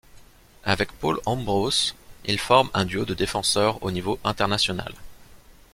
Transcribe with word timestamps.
Avec 0.63 0.91
Paul 0.93 1.19
Ambros, 1.27 1.93
il 2.25 2.39
forme 2.39 2.71
un 2.73 2.85
duo 2.85 3.05
de 3.05 3.13
défenseurs 3.13 3.83
au 3.83 3.91
niveau 3.91 4.17
international. 4.23 4.95